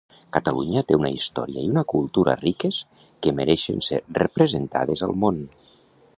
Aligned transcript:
Catalunya 0.35 0.81
té 0.91 0.95
una 1.01 1.11
història 1.17 1.65
i 1.65 1.69
una 1.73 1.83
cultura 1.93 2.35
riques 2.41 2.81
que 3.27 3.35
mereixen 3.41 3.85
ser 3.91 4.01
representades 4.21 5.07
al 5.11 5.17
món 5.27 5.41